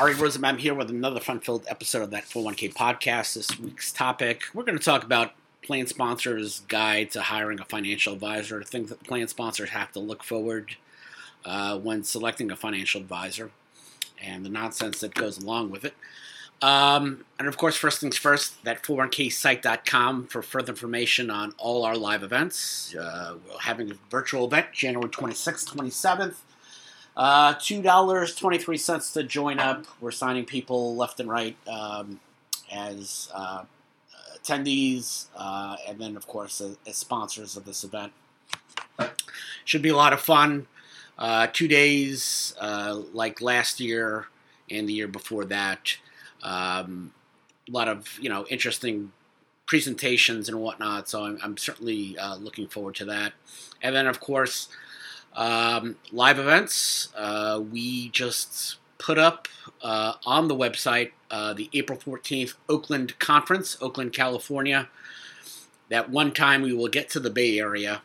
[0.00, 3.34] Ari Rosenbaum here with another fun-filled episode of that 401k podcast.
[3.34, 8.12] This week's topic, we're going to talk about plan sponsors' guide to hiring a financial
[8.12, 10.74] advisor, things that plan sponsors have to look forward
[11.44, 13.52] uh, when selecting a financial advisor,
[14.20, 15.94] and the nonsense that goes along with it.
[16.60, 21.96] Um, and of course, first things first, that 401ksite.com for further information on all our
[21.96, 22.96] live events.
[22.96, 26.34] Uh, we're having a virtual event January 26th, 27th.
[27.16, 29.84] Uh, $2.23 to join up.
[30.00, 32.20] We're signing people left and right um,
[32.72, 33.64] as uh,
[34.36, 38.12] attendees, uh, and then, of course, as, as, sponsors of this event.
[39.64, 40.66] Should be a lot of fun.
[41.16, 44.26] Uh, two days, uh, like last year
[44.70, 45.96] and the year before that.
[46.42, 47.12] Um,
[47.68, 49.12] a lot of you know interesting
[49.66, 51.08] presentations and whatnot.
[51.08, 53.32] So I'm, I'm certainly uh, looking forward to that.
[53.82, 54.68] And then, of course,
[55.34, 57.08] um, live events.
[57.16, 59.48] Uh, we just put up
[59.82, 64.88] uh, on the website uh, the April 14th Oakland Conference, Oakland, California.
[65.88, 68.02] That one time we will get to the Bay Area.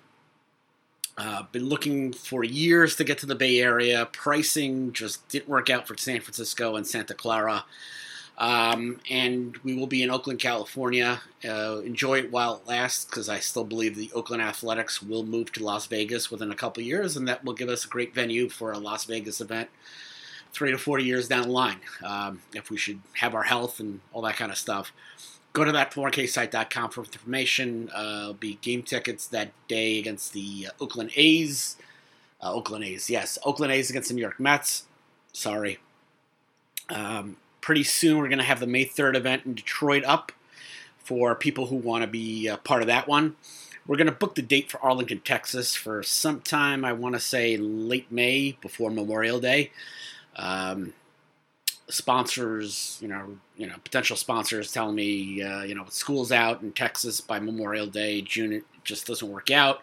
[1.17, 4.07] Uh, been looking for years to get to the Bay Area.
[4.11, 7.65] Pricing just didn't work out for San Francisco and Santa Clara.
[8.39, 11.21] Um, and we will be in Oakland, California.
[11.43, 15.51] Uh, enjoy it while it lasts because I still believe the Oakland Athletics will move
[15.53, 18.47] to Las Vegas within a couple years, and that will give us a great venue
[18.47, 19.69] for a Las Vegas event
[20.53, 23.99] three to 40 years down the line um, if we should have our health and
[24.13, 24.91] all that kind of stuff.
[25.53, 27.89] Go to that 4ksite.com for information.
[27.93, 31.75] Uh, be game tickets that day against the uh, Oakland A's.
[32.41, 33.37] Uh, Oakland A's, yes.
[33.43, 34.85] Oakland A's against the New York Mets.
[35.33, 35.79] Sorry.
[36.89, 40.31] Um, pretty soon we're going to have the May 3rd event in Detroit up
[40.97, 43.35] for people who want to be part of that one.
[43.87, 47.57] We're going to book the date for Arlington, Texas for sometime, I want to say
[47.57, 49.71] late May before Memorial Day.
[50.35, 50.93] Um,
[51.89, 56.71] sponsors, you know, you know, potential sponsors telling me, uh, you know, school's out in
[56.71, 59.81] Texas by Memorial Day, June, it just doesn't work out.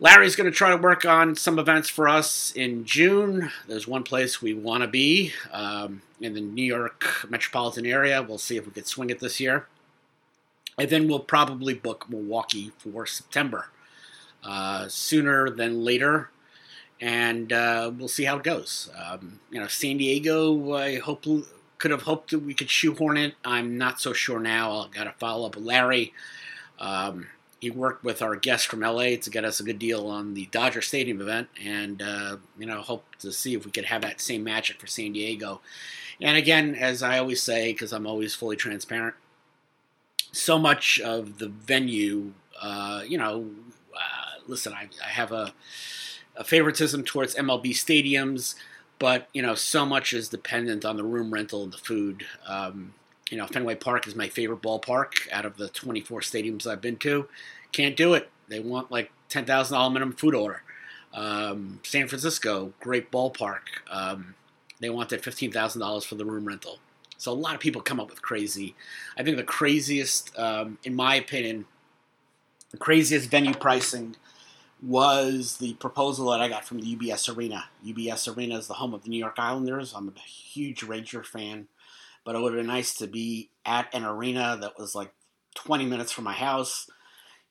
[0.00, 3.50] Larry's going to try to work on some events for us in June.
[3.68, 8.22] There's one place we want to be um, in the New York metropolitan area.
[8.22, 9.66] We'll see if we could swing it this year.
[10.76, 13.68] And then we'll probably book Milwaukee for September.
[14.44, 16.28] Uh, sooner than later.
[17.00, 18.90] And uh, we'll see how it goes.
[18.94, 21.24] Um, you know, San Diego, I hope
[21.78, 23.34] could have hoped that we could shoehorn it.
[23.42, 24.80] I'm not so sure now.
[24.80, 26.12] I've got to follow up with Larry.
[26.78, 27.28] Um,
[27.64, 30.44] he worked with our guest from LA to get us a good deal on the
[30.52, 34.20] Dodger Stadium event, and uh, you know, hope to see if we could have that
[34.20, 35.62] same magic for San Diego.
[36.20, 39.14] And again, as I always say, because I'm always fully transparent,
[40.30, 43.48] so much of the venue, uh, you know,
[43.94, 45.54] uh, listen, I, I have a,
[46.36, 48.56] a favoritism towards MLB stadiums,
[48.98, 52.26] but you know, so much is dependent on the room rental and the food.
[52.46, 52.92] Um,
[53.30, 56.96] you know, Fenway Park is my favorite ballpark out of the 24 stadiums I've been
[56.98, 57.28] to.
[57.72, 58.30] Can't do it.
[58.48, 60.62] They want like $10,000 minimum food order.
[61.12, 63.60] Um, San Francisco, great ballpark.
[63.90, 64.34] Um,
[64.80, 66.78] they wanted $15,000 for the room rental.
[67.16, 68.74] So a lot of people come up with crazy.
[69.16, 71.64] I think the craziest, um, in my opinion,
[72.70, 74.16] the craziest venue pricing
[74.82, 77.66] was the proposal that I got from the UBS Arena.
[77.86, 79.94] UBS Arena is the home of the New York Islanders.
[79.94, 81.68] I'm a huge Ranger fan
[82.24, 85.12] but it would have been nice to be at an arena that was like
[85.54, 86.90] 20 minutes from my house.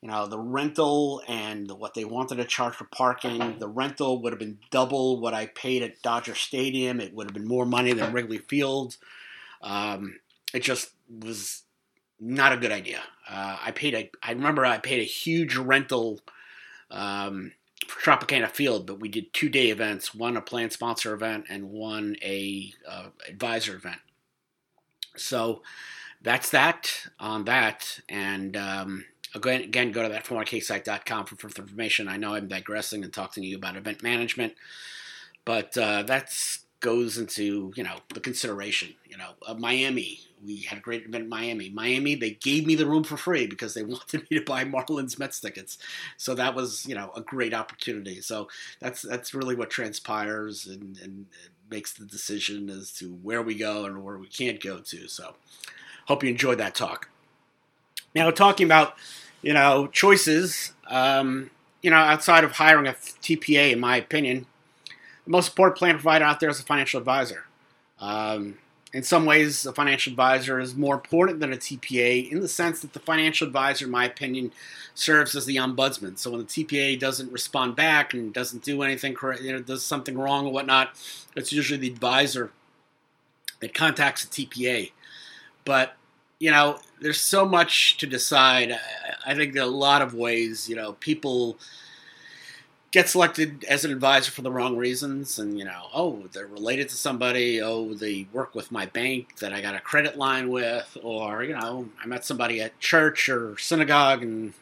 [0.00, 4.32] You know, the rental and what they wanted to charge for parking, the rental would
[4.32, 7.00] have been double what I paid at Dodger Stadium.
[7.00, 8.98] It would have been more money than Wrigley Field.
[9.62, 10.20] Um,
[10.52, 11.62] it just was
[12.20, 13.00] not a good idea.
[13.28, 16.20] Uh, I paid a, I remember I paid a huge rental
[16.90, 17.52] um,
[17.88, 21.70] for Tropicana Field, but we did two day events, one a plan sponsor event and
[21.70, 24.00] one a uh, advisor event.
[25.24, 25.62] So
[26.22, 28.00] that's that on that.
[28.08, 29.04] And um,
[29.34, 32.08] again, again, go to that 4ksite.com for further information.
[32.08, 34.54] I know I'm digressing and talking to you about event management,
[35.44, 36.32] but uh, that
[36.80, 38.94] goes into you know the consideration.
[39.08, 40.20] You know, uh, Miami.
[40.44, 41.70] We had a great event in Miami.
[41.70, 45.18] Miami, they gave me the room for free because they wanted me to buy Marlins
[45.18, 45.78] Mets tickets.
[46.18, 48.20] So that was you know a great opportunity.
[48.20, 48.48] So
[48.80, 51.26] that's that's really what transpires and, and
[51.70, 55.08] makes the decision as to where we go and where we can't go to.
[55.08, 55.34] So,
[56.06, 57.08] hope you enjoyed that talk.
[58.14, 58.94] Now, talking about
[59.42, 61.50] you know choices, um,
[61.82, 64.46] you know, outside of hiring a TPA, in my opinion,
[65.24, 67.44] the most important plan provider out there is a financial advisor.
[67.98, 68.58] Um,
[68.94, 72.80] in some ways, a financial advisor is more important than a TPA in the sense
[72.80, 74.52] that the financial advisor, in my opinion,
[74.94, 76.16] serves as the ombudsman.
[76.16, 79.84] So when the TPA doesn't respond back and doesn't do anything, correct, you know, does
[79.84, 80.90] something wrong or whatnot,
[81.34, 82.52] it's usually the advisor
[83.58, 84.92] that contacts the TPA.
[85.64, 85.96] But
[86.38, 88.78] you know, there's so much to decide.
[89.26, 91.58] I think a lot of ways, you know, people
[92.94, 96.88] get selected as an advisor for the wrong reasons and you know oh they're related
[96.88, 100.96] to somebody oh they work with my bank that i got a credit line with
[101.02, 104.54] or you know i met somebody at church or synagogue and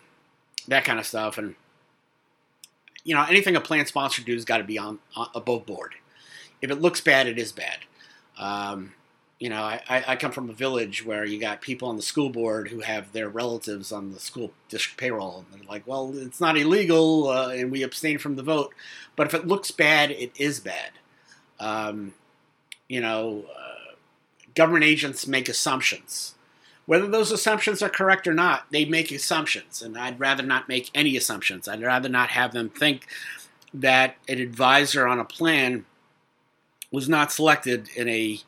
[0.69, 1.39] that kind of stuff.
[1.39, 1.55] And
[3.05, 5.95] you know anything a plan sponsor does got to be on, on, above board.
[6.61, 7.79] If it looks bad it is bad.
[8.39, 8.95] Um,
[9.43, 12.31] you know, I, I come from a village where you got people on the school
[12.31, 15.45] board who have their relatives on the school district payroll.
[15.51, 18.73] And they're like, well, it's not illegal uh, and we abstain from the vote.
[19.17, 20.93] But if it looks bad, it is bad.
[21.59, 22.15] Um,
[22.89, 23.97] you know, uh,
[24.55, 26.37] government agents make assumptions.
[26.87, 29.83] Whether those assumptions are correct or not, they make assumptions.
[29.83, 31.67] And I'd rather not make any assumptions.
[31.67, 33.09] I'd rather not have them think
[33.75, 35.85] that an advisor on a plan
[36.93, 38.39] was not selected in a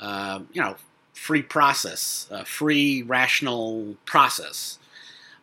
[0.00, 0.76] uh, you know,
[1.14, 4.78] free process, a free, rational process.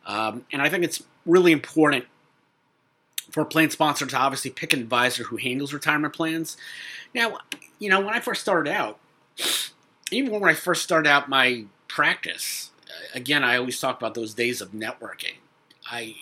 [0.06, 2.06] Um, and I think it's really important
[3.32, 6.56] for a plan sponsor to obviously pick an advisor who handles retirement plans.
[7.14, 7.40] Now,
[7.80, 9.00] you know, when I first started out,
[10.12, 14.34] even when I first started out my practice, uh, again, I always talk about those
[14.34, 15.36] days of networking.
[15.90, 16.16] I,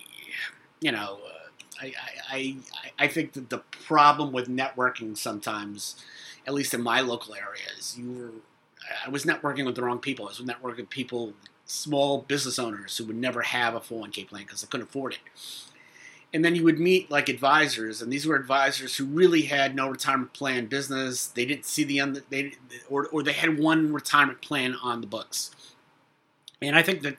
[0.80, 1.50] you know, uh,
[1.82, 1.94] I,
[2.32, 6.04] I, I, I think that the problem with networking sometimes
[6.46, 8.32] at least in my local areas, you were
[9.06, 10.26] I was networking with the wrong people.
[10.26, 11.34] I was networking with people,
[11.66, 15.20] small business owners who would never have a 401k plan because they couldn't afford it.
[16.34, 19.88] And then you would meet like advisors, and these were advisors who really had no
[19.88, 21.28] retirement plan business.
[21.28, 22.54] They didn't see the end, they
[22.90, 25.52] or or they had one retirement plan on the books.
[26.60, 27.18] And I think that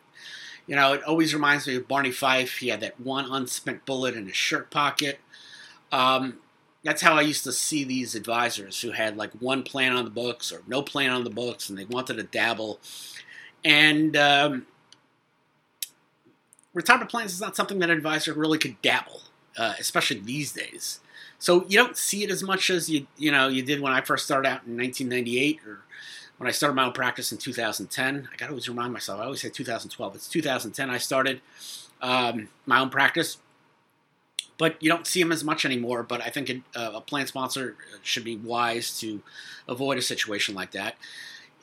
[0.66, 2.58] you know it always reminds me of Barney Fife.
[2.58, 5.20] He had that one unspent bullet in his shirt pocket.
[5.92, 6.38] Um,
[6.84, 10.10] that's how I used to see these advisors who had like one plan on the
[10.10, 12.78] books or no plan on the books, and they wanted to dabble.
[13.64, 14.66] And um,
[16.74, 19.22] retirement plans is not something that an advisor really could dabble,
[19.56, 21.00] uh, especially these days.
[21.38, 24.02] So you don't see it as much as you you know you did when I
[24.02, 25.80] first started out in 1998 or
[26.36, 28.28] when I started my own practice in 2010.
[28.30, 29.20] I got to always remind myself.
[29.20, 30.14] I always say 2012.
[30.16, 30.90] It's 2010.
[30.90, 31.40] I started
[32.02, 33.38] um, my own practice
[34.58, 36.02] but you don't see them as much anymore.
[36.02, 39.22] But I think uh, a plan sponsor should be wise to
[39.68, 40.96] avoid a situation like that.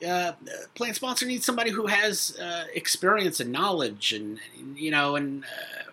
[0.06, 0.32] Uh,
[0.74, 4.38] plan sponsor needs somebody who has uh, experience and knowledge, and
[4.76, 5.90] you know, and uh,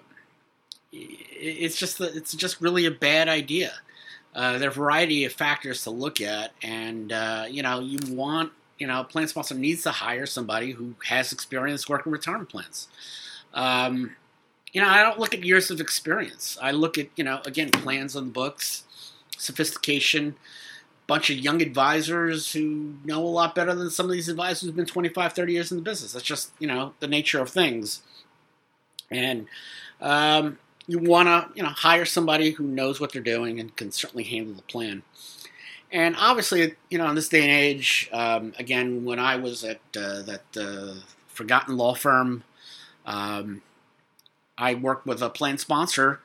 [0.91, 3.73] it's just it's just really a bad idea.
[4.35, 7.99] Uh, there are a variety of factors to look at, and uh, you know, you
[8.13, 12.87] want you know, plan sponsor needs to hire somebody who has experience working retirement plans.
[13.53, 14.15] Um,
[14.73, 16.57] you know, I don't look at years of experience.
[16.61, 18.83] I look at, you know, again, plans on the books,
[19.37, 20.35] sophistication,
[21.07, 24.75] bunch of young advisors who know a lot better than some of these advisors who've
[24.75, 26.13] been 25, 30 years in the business.
[26.13, 28.03] That's just, you know, the nature of things.
[29.09, 29.47] And
[30.01, 33.91] um, you want to, you know, hire somebody who knows what they're doing and can
[33.91, 35.01] certainly handle the plan.
[35.91, 39.79] And obviously, you know, in this day and age, um, again, when I was at
[39.97, 42.43] uh, that uh, Forgotten Law Firm,
[43.07, 43.63] um,
[44.59, 46.19] I worked with a plan sponsor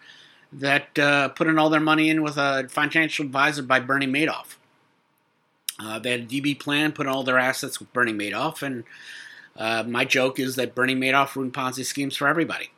[0.52, 4.56] that uh, put in all their money in with a financial advisor by Bernie Madoff.
[5.78, 8.84] Uh, they had a DB plan, put all their assets with Bernie Madoff, and
[9.56, 12.70] uh, my joke is that Bernie Madoff ruined Ponzi schemes for everybody.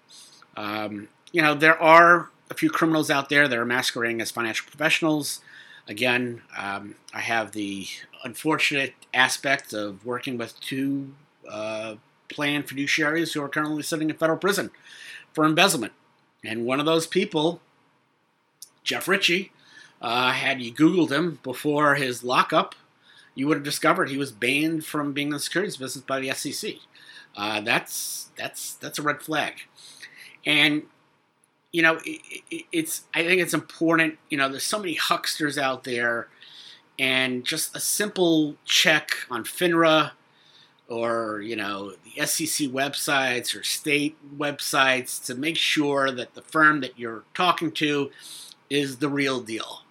[0.57, 4.67] Um, you know, there are a few criminals out there that are masquerading as financial
[4.67, 5.41] professionals.
[5.89, 7.87] Again, um, I have the
[8.25, 11.15] unfortunate aspect of working with two
[11.49, 11.97] uh,
[12.29, 14.71] fiduciaries who are currently sitting in federal prison
[15.37, 15.93] for embezzlement.
[16.43, 17.61] And one of those people,
[18.83, 19.53] Jeff Ritchie,
[20.01, 22.75] uh, had you Googled him before his lockup,
[23.35, 26.33] you would have discovered he was banned from being in the securities business by the
[26.33, 26.77] SEC.
[27.37, 29.61] Uh, that's that's that's a red flag.
[30.47, 30.85] And
[31.71, 34.19] you know, it, it, it's I think it's important.
[34.31, 36.29] You know, there's so many hucksters out there,
[36.99, 40.13] and just a simple check on FINRA
[40.89, 46.81] or you know the SEC websites or state websites to make sure that the firm
[46.81, 48.11] that you're talking to
[48.71, 49.83] is the real deal.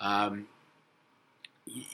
[0.00, 0.46] Um,
[1.66, 1.84] it,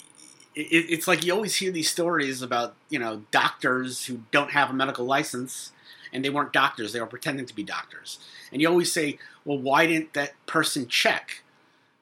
[0.54, 4.74] it's like you always hear these stories about you know doctors who don't have a
[4.74, 5.72] medical license
[6.12, 8.18] and they weren't doctors; they were pretending to be doctors.
[8.52, 11.41] And you always say, "Well, why didn't that person check?"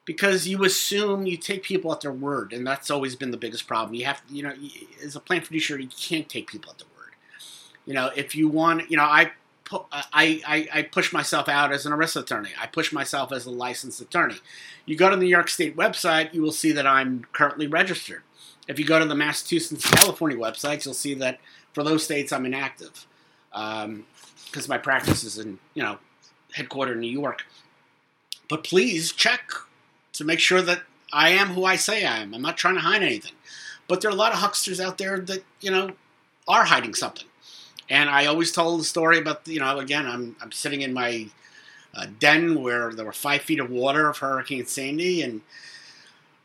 [0.05, 3.67] Because you assume you take people at their word, and that's always been the biggest
[3.67, 3.95] problem.
[3.95, 4.55] You have, you know,
[5.05, 7.15] as a plan fiduciary, you can't take people at their word.
[7.87, 9.33] You know, if you want, you know, I
[9.73, 12.51] I, I, I push myself out as an ERISA attorney.
[12.61, 14.37] I push myself as a licensed attorney.
[14.85, 18.23] You go to the New York State website, you will see that I'm currently registered.
[18.67, 21.39] If you go to the Massachusetts, California websites, you'll see that
[21.73, 23.07] for those states I'm inactive
[23.51, 24.05] because um,
[24.69, 25.99] my practice is in you know
[26.57, 27.45] headquartered in New York.
[28.49, 29.51] But please check
[30.21, 32.35] to make sure that I am who I say I am.
[32.35, 33.33] I'm not trying to hide anything.
[33.89, 35.93] But there are a lot of hucksters out there that you know
[36.47, 37.27] are hiding something.
[37.89, 41.27] And I always tell the story about you know again I'm I'm sitting in my
[41.95, 45.41] uh, den where there were five feet of water of Hurricane Sandy and.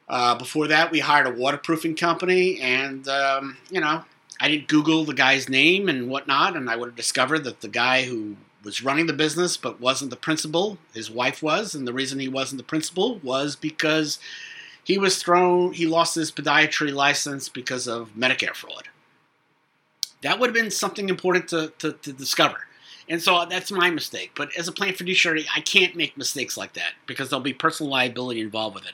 [0.07, 4.05] Uh, before that, we hired a waterproofing company, and um, you know,
[4.39, 7.67] I didn't Google the guy's name and whatnot, and I would have discovered that the
[7.67, 11.93] guy who was running the business but wasn't the principal, his wife was, and the
[11.93, 14.19] reason he wasn't the principal was because
[14.83, 18.89] he was thrown, he lost his podiatry license because of Medicare fraud.
[20.21, 22.57] That would have been something important to, to, to discover.
[23.07, 24.31] And so that's my mistake.
[24.35, 27.91] But as a plan fiduciary, I can't make mistakes like that because there'll be personal
[27.91, 28.93] liability involved with it.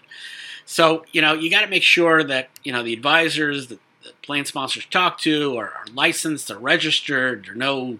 [0.65, 4.11] So, you know, you got to make sure that, you know, the advisors, the, the
[4.21, 7.99] plan sponsors talk to are, are licensed, they're registered, there are no,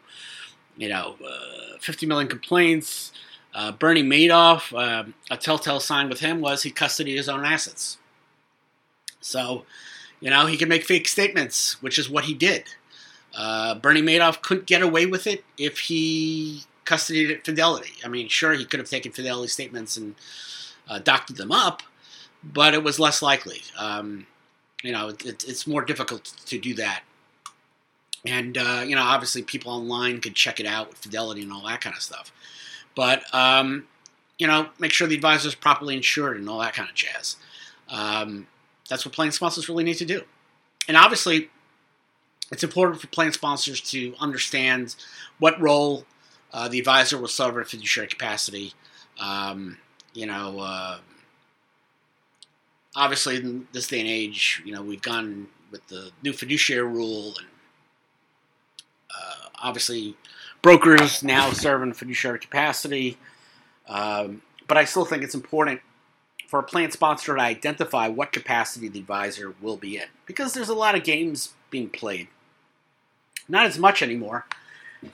[0.77, 3.11] you know, uh, 50 million complaints.
[3.53, 7.97] Uh, Bernie Madoff, um, a telltale sign with him was he custodied his own assets.
[9.19, 9.65] So,
[10.19, 12.65] you know, he could make fake statements, which is what he did.
[13.35, 17.93] Uh, Bernie Madoff couldn't get away with it if he custodied at Fidelity.
[18.03, 20.15] I mean, sure, he could have taken Fidelity statements and
[20.89, 21.83] uh, doctored them up,
[22.43, 23.61] but it was less likely.
[23.77, 24.27] Um,
[24.83, 27.03] you know, it, it's more difficult to do that.
[28.25, 31.65] And, uh, you know, obviously people online could check it out with Fidelity and all
[31.67, 32.31] that kind of stuff.
[32.95, 33.87] But, um,
[34.37, 37.37] you know, make sure the advisor is properly insured and all that kind of jazz.
[37.89, 38.47] Um,
[38.89, 40.23] that's what plan sponsors really need to do.
[40.87, 41.49] And obviously,
[42.51, 44.95] it's important for plan sponsors to understand
[45.39, 46.05] what role
[46.53, 48.73] uh, the advisor will serve in a fiduciary capacity.
[49.19, 49.77] Um,
[50.13, 50.97] you know, uh,
[52.95, 57.35] obviously in this day and age, you know, we've gone with the new fiduciary rule,
[57.37, 57.47] and
[59.61, 60.15] obviously
[60.61, 63.17] brokers now serve in fiduciary capacity.
[63.87, 65.81] Um, but I still think it's important
[66.47, 70.69] for a plan sponsor to identify what capacity the advisor will be in, because there's
[70.69, 72.27] a lot of games being played.
[73.47, 74.45] Not as much anymore.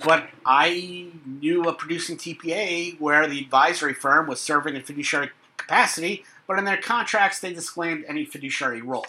[0.03, 6.25] But I knew a producing TPA where the advisory firm was serving in fiduciary capacity,
[6.45, 9.07] but in their contracts they disclaimed any fiduciary role.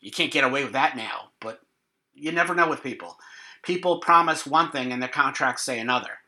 [0.00, 1.60] You can't get away with that now, but
[2.14, 3.18] you never know with people.
[3.62, 6.18] People promise one thing and their contracts say another.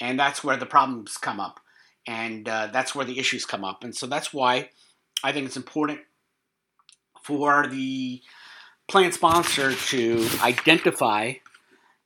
[0.00, 1.60] And that's where the problems come up.
[2.06, 3.84] And uh, that's where the issues come up.
[3.84, 4.70] And so that's why
[5.22, 6.00] I think it's important
[7.22, 8.20] for the
[8.88, 11.34] plan sponsor to identify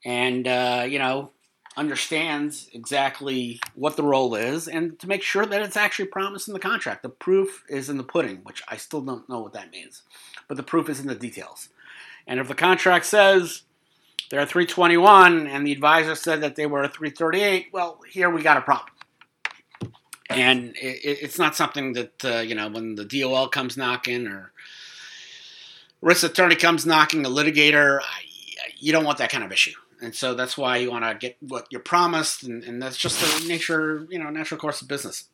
[0.04, 1.30] and, uh, you know,
[1.76, 6.54] understands exactly what the role is and to make sure that it's actually promised in
[6.54, 7.02] the contract.
[7.02, 10.02] The proof is in the pudding, which I still don't know what that means,
[10.48, 11.68] but the proof is in the details.
[12.26, 13.62] And if the contract says
[14.30, 18.60] they're 321 and the advisor said that they were 338, well, here we got a
[18.60, 18.90] problem.
[20.28, 24.52] And it, it's not something that, uh, you know, when the DOL comes knocking or
[26.02, 28.00] ERISA attorney comes knocking, a litigator,
[28.78, 31.36] you don't want that kind of issue and so that's why you want to get
[31.40, 35.24] what you're promised, and, and that's just the nature, you know, natural course of business.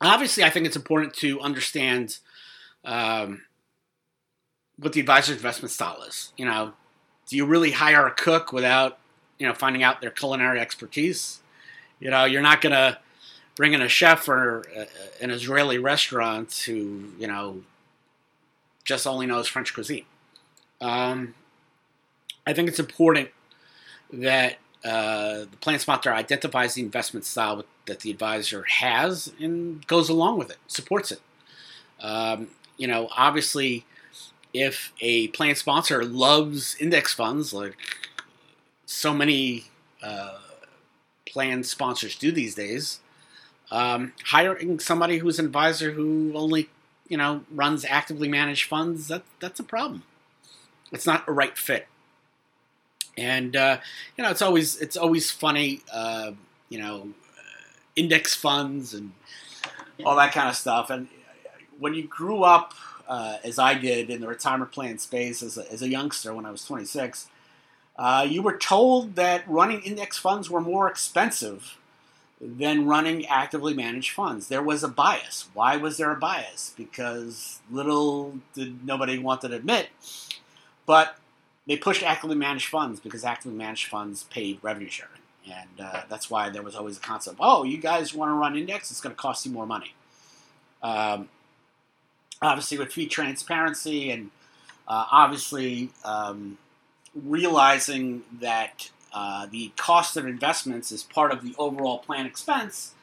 [0.00, 2.18] Obviously, I think it's important to understand
[2.84, 3.42] um,
[4.76, 6.32] what the advisor's investment style is.
[6.36, 6.72] You know,
[7.26, 8.98] do you really hire a cook without,
[9.38, 11.40] you know, finding out their culinary expertise?
[12.00, 12.98] You know, you're not going to
[13.56, 14.86] bring in a chef or a,
[15.22, 17.62] an Israeli restaurant who, you know,
[18.84, 20.04] just only knows French cuisine.
[20.80, 21.34] Um,
[22.46, 23.30] I think it's important
[24.12, 30.08] that uh, the plan sponsor identifies the investment style that the advisor has and goes
[30.10, 31.20] along with it, supports it.
[32.00, 33.86] Um, you know, obviously,
[34.54, 37.76] if a plan sponsor loves index funds, like
[38.86, 39.66] so many
[40.02, 40.38] uh,
[41.26, 43.00] plan sponsors do these days,
[43.70, 46.70] um, hiring somebody who's an advisor who only
[47.08, 50.04] you know runs actively managed funds that that's a problem.
[50.92, 51.88] It's not a right fit
[53.16, 53.78] and uh,
[54.16, 56.32] you know it's always it's always funny uh,
[56.68, 57.08] you know
[57.96, 59.12] index funds and
[60.04, 61.08] all that kind of stuff and
[61.78, 62.74] when you grew up
[63.08, 66.46] uh, as I did in the retirement plan space as a, as a youngster when
[66.46, 67.28] I was 26
[67.96, 71.78] uh, you were told that running index funds were more expensive
[72.40, 74.48] than running actively managed funds.
[74.48, 75.48] There was a bias.
[75.54, 76.74] Why was there a bias?
[76.76, 79.88] Because little did nobody want to admit.
[80.86, 81.16] But
[81.66, 85.12] they pushed actively managed funds because actively managed funds paid revenue sharing.
[85.46, 87.36] and uh, that's why there was always a concept.
[87.38, 88.90] Oh, you guys want to run index?
[88.90, 89.94] It's going to cost you more money.
[90.82, 91.28] Um,
[92.42, 94.30] obviously, with fee transparency and
[94.86, 96.58] uh, obviously um,
[97.14, 102.94] realizing that uh, the cost of investments is part of the overall plan expense,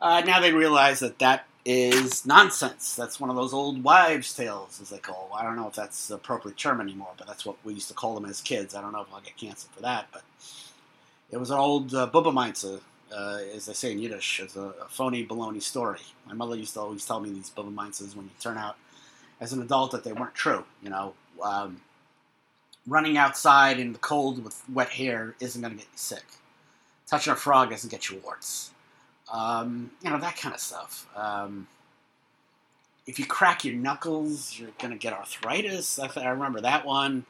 [0.00, 2.94] uh, now they realize that that is nonsense.
[2.94, 5.30] That's one of those old wives' tales, as they call.
[5.34, 7.94] I don't know if that's the appropriate term anymore, but that's what we used to
[7.94, 8.74] call them as kids.
[8.74, 10.22] I don't know if I'll get canceled for that, but
[11.30, 12.32] it was an old uh, Bubba
[13.14, 16.00] uh, as they say in Yiddish, as a, a, phony baloney story.
[16.26, 17.74] My mother used to always tell me these Bubba
[18.16, 18.76] when you turn out
[19.40, 20.64] as an adult that they weren't true.
[20.82, 21.80] You know, um,
[22.86, 26.24] running outside in the cold with wet hair isn't going to get you sick.
[27.06, 28.70] Touching a frog doesn't get you warts.
[29.32, 31.06] Um, you know, that kind of stuff.
[31.16, 31.66] Um,
[33.06, 35.98] if you crack your knuckles, you're going to get arthritis.
[35.98, 37.24] I, I, remember that one.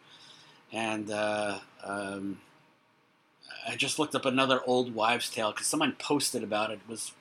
[0.73, 2.41] And uh, um,
[3.67, 6.81] I just looked up another old wives' tale because someone posted about it.
[6.85, 7.13] It was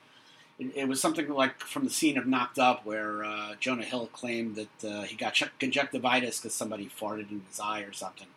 [0.60, 4.08] it, it, was something like from the scene of Knocked Up, where uh, Jonah Hill
[4.08, 8.28] claimed that uh, he got conjunctivitis because somebody farted in his eye or something.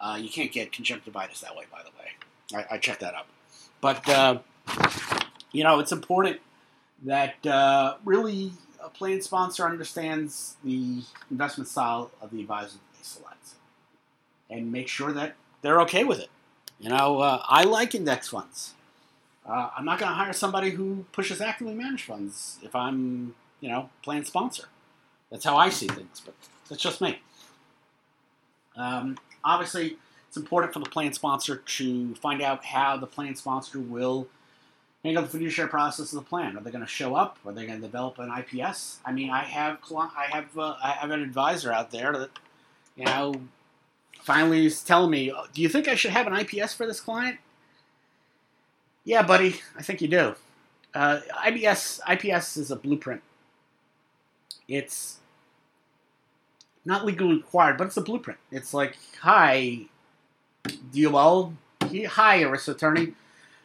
[0.00, 2.64] Uh, you can't get conjunctivitis that way, by the way.
[2.70, 3.26] I, I checked that up.
[3.80, 4.38] But uh,
[5.52, 6.40] you know, it's important
[7.04, 13.50] that uh, really a plan sponsor understands the investment style of the advisor they select
[14.48, 16.28] and make sure that they're okay with it.
[16.80, 18.72] You know, uh, I like index funds.
[19.46, 23.68] Uh, I'm not going to hire somebody who pushes actively managed funds if I'm, you
[23.68, 24.64] know, plan sponsor.
[25.30, 26.34] That's how I see things, but
[26.68, 27.20] that's just me.
[28.76, 33.78] Um, obviously, it's important for the plan sponsor to find out how the plan sponsor
[33.78, 34.28] will
[35.04, 36.56] handle the fiduciary process of the plan.
[36.56, 37.38] Are they going to show up?
[37.44, 39.00] Are they going to develop an IPS?
[39.04, 42.30] I mean, I have I have uh, I have an advisor out there that
[42.96, 43.34] you know
[44.22, 47.38] finally is telling me, "Do you think I should have an IPS for this client?"
[49.04, 50.34] Yeah, buddy, I think you do.
[50.94, 53.22] Uh, IBS IPS is a blueprint.
[54.68, 55.18] It's
[56.84, 58.38] not legally required, but it's a blueprint.
[58.50, 59.86] It's like, hi,
[60.64, 63.14] do you DOL, hi, ERISA attorney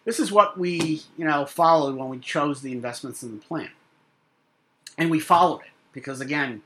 [0.06, 3.72] this is what we, you know, followed when we chose the investments in the plan.
[4.98, 6.62] And we followed it because, again,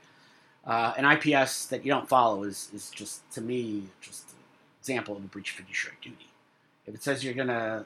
[0.70, 4.38] uh, an IPS that you don't follow is, is just, to me, just an
[4.80, 6.28] example of a breach of fiduciary duty.
[6.86, 7.84] If it says you're going to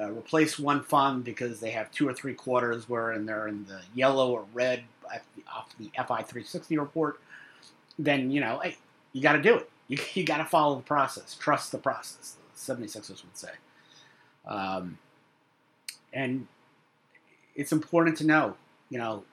[0.00, 3.66] uh, replace one fund because they have two or three quarters where and they're in
[3.66, 4.82] the yellow or red
[5.54, 7.20] off the FI 360 report,
[7.98, 8.78] then, you know, hey,
[9.12, 9.68] you got to do it.
[9.88, 11.36] You, you got to follow the process.
[11.38, 13.50] Trust the process, the 76ers would say.
[14.46, 14.96] Um,
[16.14, 16.46] and
[17.54, 18.56] it's important to know,
[18.88, 19.24] you know,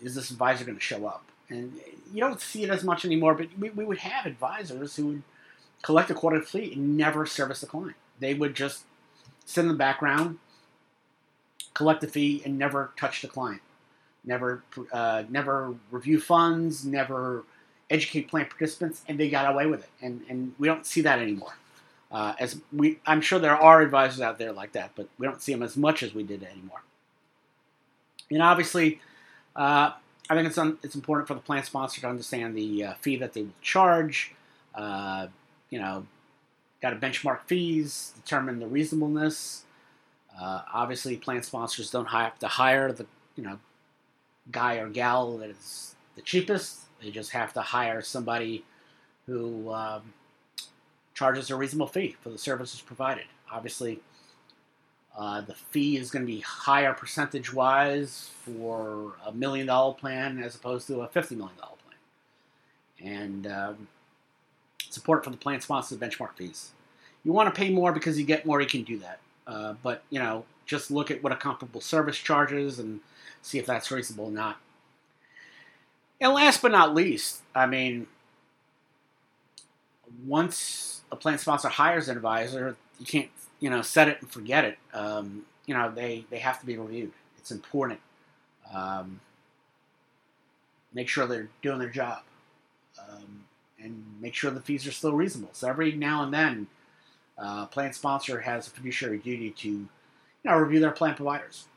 [0.00, 1.31] is this advisor going to show up?
[1.52, 1.78] And
[2.12, 5.22] you don't see it as much anymore, but we, we would have advisors who would
[5.82, 7.96] collect a quarterly fee and never service the client.
[8.20, 8.84] They would just
[9.44, 10.38] sit in the background,
[11.74, 13.62] collect the fee, and never touch the client.
[14.24, 14.62] Never,
[14.92, 17.44] uh, never review funds, never
[17.90, 19.90] educate plan participants, and they got away with it.
[20.00, 21.54] And and we don't see that anymore.
[22.10, 25.42] Uh, as we, I'm sure there are advisors out there like that, but we don't
[25.42, 26.82] see them as much as we did anymore.
[28.30, 29.00] And obviously,
[29.56, 29.92] uh,
[30.30, 33.16] I think it's un, it's important for the plan sponsor to understand the uh, fee
[33.16, 34.34] that they will charge.
[34.74, 35.26] Uh,
[35.70, 36.06] you know,
[36.80, 39.64] got to benchmark fees, determine the reasonableness.
[40.40, 43.06] Uh, obviously, plan sponsors don't have to hire the
[43.36, 43.58] you know
[44.50, 46.80] guy or gal that is the cheapest.
[47.02, 48.64] They just have to hire somebody
[49.26, 50.12] who um,
[51.14, 53.24] charges a reasonable fee for the services provided.
[53.50, 54.00] Obviously,
[55.16, 60.42] uh, the fee is going to be higher percentage wise for a million dollar plan
[60.42, 61.76] as opposed to a $50 million plan.
[63.04, 63.88] And um,
[64.96, 66.70] important for the plan sponsor to benchmark fees.
[67.24, 69.20] You want to pay more because you get more, you can do that.
[69.46, 73.00] Uh, but, you know, just look at what a comparable service charges and
[73.42, 74.58] see if that's reasonable or not.
[76.20, 78.06] And last but not least, I mean,
[80.24, 83.30] once a plan sponsor hires an advisor, you can't
[83.62, 84.78] you know set it and forget it.
[84.92, 87.12] Um, you know they they have to be reviewed.
[87.38, 88.00] It's important.
[88.74, 89.20] Um,
[90.92, 92.22] make sure they're doing their job,
[92.98, 93.44] um,
[93.80, 95.50] and make sure the fees are still reasonable.
[95.52, 96.66] So every now and then,
[97.38, 99.88] uh, plan sponsor has a fiduciary duty to you
[100.44, 101.68] know review their plan providers.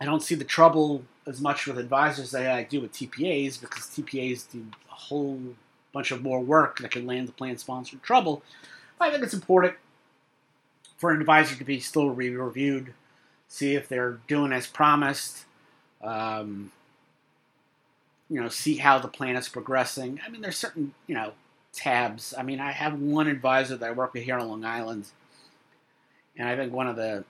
[0.00, 3.84] I don't see the trouble as much with advisors as I do with TPAs because
[3.84, 5.40] TPAs do a whole
[5.92, 8.42] bunch of more work that can land the plan sponsor in trouble.
[8.98, 9.76] But I think it's important
[11.04, 12.94] for an advisor to be still reviewed,
[13.46, 15.44] see if they're doing as promised,
[16.02, 16.72] um,
[18.30, 20.18] you know, see how the plan is progressing.
[20.26, 21.32] I mean, there's certain, you know,
[21.74, 22.32] tabs.
[22.38, 25.04] I mean, I have one advisor that I work with here on Long Island,
[26.38, 27.24] And I think one of the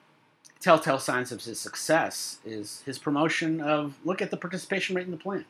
[0.61, 5.11] telltale signs of his success is his promotion of look at the participation rate in
[5.11, 5.47] the plan.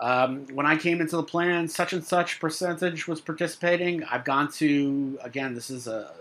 [0.00, 4.04] Um, when I came into the plan, such and such percentage was participating.
[4.04, 6.12] I've gone to, again, this is a,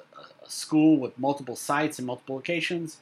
[0.44, 2.98] a school with multiple sites and multiple locations,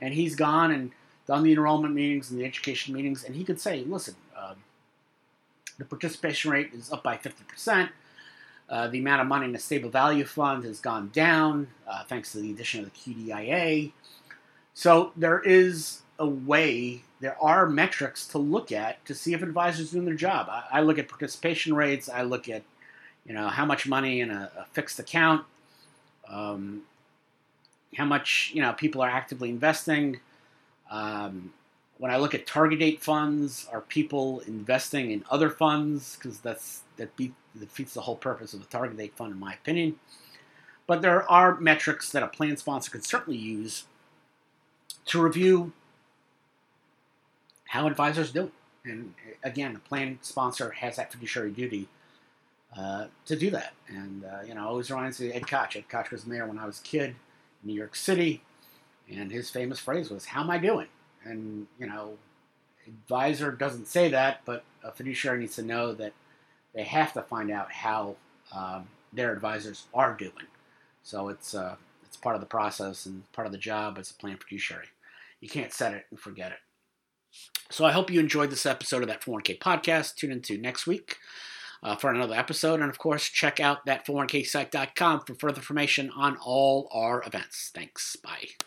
[0.00, 0.90] and he's gone and
[1.26, 4.56] done the enrollment meetings and the education meetings, and he could say, listen, um,
[5.78, 7.88] the participation rate is up by 50%.
[8.68, 12.30] Uh, the amount of money in the stable value fund has gone down uh, thanks
[12.32, 13.92] to the addition of the QDIA.
[14.74, 19.90] So there is a way, there are metrics to look at to see if advisors
[19.90, 20.48] doing their job.
[20.48, 22.08] I, I look at participation rates.
[22.08, 22.62] I look at,
[23.24, 25.44] you know, how much money in a, a fixed account,
[26.28, 26.82] um,
[27.96, 30.20] how much you know people are actively investing.
[30.90, 31.52] Um,
[31.96, 36.16] when I look at target date funds, are people investing in other funds?
[36.16, 39.54] Because that's that be, defeats the whole purpose of the target date fund, in my
[39.54, 39.98] opinion.
[40.86, 43.84] But there are metrics that a plan sponsor could certainly use
[45.06, 45.72] to review
[47.70, 48.46] how advisors do.
[48.46, 48.52] it.
[48.84, 51.86] And again, the plan sponsor has that fiduciary duty
[52.76, 53.74] uh, to do that.
[53.86, 55.76] And, uh, you know, I always reminds me of Ed Koch.
[55.76, 57.16] Ed Koch was mayor when I was a kid in
[57.62, 58.42] New York City.
[59.08, 60.88] And his famous phrase was, How am I doing?
[61.22, 62.14] And, you know,
[62.88, 66.12] advisor doesn't say that, but a fiduciary needs to know that
[66.74, 68.16] they have to find out how
[68.52, 70.48] um, their advisors are doing.
[71.04, 74.14] So it's, uh, it's part of the process and part of the job as a
[74.14, 74.86] plan fiduciary.
[75.40, 76.58] You can't set it and forget it.
[77.70, 80.16] So I hope you enjoyed this episode of that 401k podcast.
[80.16, 81.18] Tune into next week
[81.82, 82.80] uh, for another episode.
[82.80, 87.70] And of course, check out that 401ksite.com for further information on all our events.
[87.74, 88.16] Thanks.
[88.16, 88.60] Bye.